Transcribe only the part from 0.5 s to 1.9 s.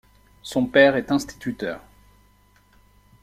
père est instituteur.